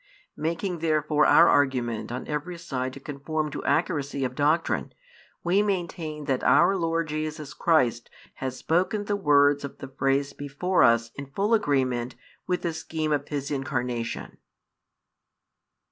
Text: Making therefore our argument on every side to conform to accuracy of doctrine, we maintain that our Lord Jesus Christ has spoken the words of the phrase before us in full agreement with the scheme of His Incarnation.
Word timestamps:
Making 0.35 0.79
therefore 0.79 1.27
our 1.27 1.47
argument 1.47 2.11
on 2.11 2.27
every 2.27 2.57
side 2.57 2.91
to 2.93 2.99
conform 2.99 3.51
to 3.51 3.63
accuracy 3.65 4.25
of 4.25 4.33
doctrine, 4.33 4.95
we 5.43 5.61
maintain 5.61 6.25
that 6.25 6.43
our 6.43 6.75
Lord 6.75 7.09
Jesus 7.09 7.53
Christ 7.53 8.09
has 8.41 8.57
spoken 8.57 9.05
the 9.05 9.15
words 9.15 9.63
of 9.63 9.77
the 9.77 9.87
phrase 9.89 10.33
before 10.33 10.81
us 10.81 11.11
in 11.13 11.27
full 11.27 11.53
agreement 11.53 12.15
with 12.47 12.63
the 12.63 12.73
scheme 12.73 13.11
of 13.11 13.27
His 13.27 13.51
Incarnation. 13.51 14.39